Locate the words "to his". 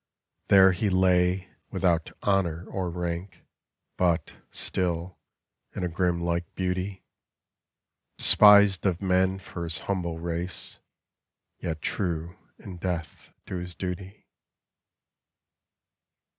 13.45-13.75